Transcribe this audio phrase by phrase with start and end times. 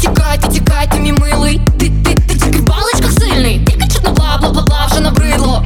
[0.00, 1.60] Тікайте, тікайте, мій милий.
[1.78, 3.58] Ти ти, ти тільки в баличках сильний.
[3.66, 5.64] Тільки чудно бла, бла, бла, вже набридло.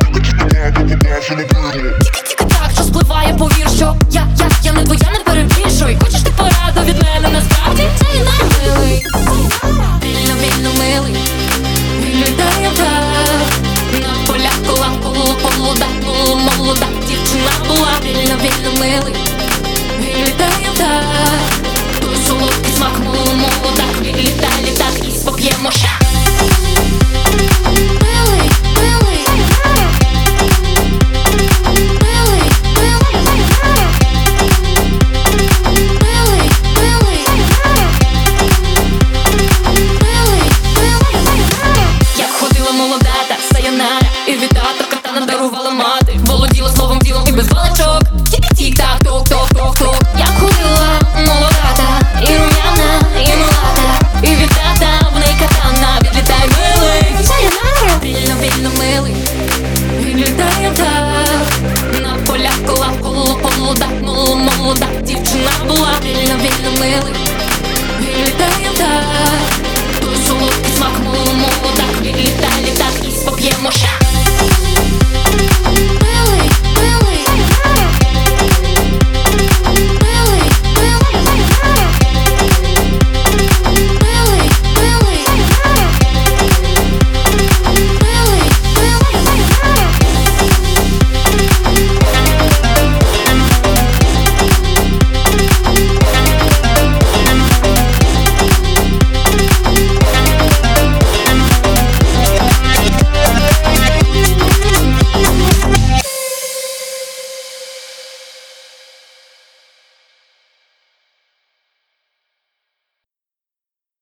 [2.02, 5.96] Тільки, тільки так, що спливає, повір, що я, я, я не твоя, не перебільшуй.
[6.02, 7.82] Хочеш ти пораду від мене насправді?
[7.98, 8.24] Це не
[8.74, 9.02] милий
[10.04, 11.16] Вільно, вільно, милий.
[12.00, 13.50] Вільно дай брав.
[13.92, 16.86] На полях кола, коло, колода, коло, молода.
[17.08, 19.14] Дівчина була, вільно, вільно, милий.